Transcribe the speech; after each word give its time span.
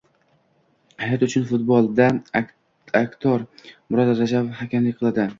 “Hayot 1.01 1.25
uchun 1.25 1.43
futbol!”da 1.49 2.07
aktor 3.01 3.43
Murod 3.99 4.15
Rajabov 4.21 4.57
hakamlik 4.63 4.99
qiladi 5.03 5.27